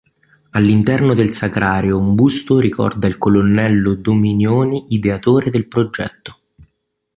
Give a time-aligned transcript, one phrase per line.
[0.53, 6.39] All'interno del sacrario un busto ricorda il colonnello Dominioni, ideatore del progetto.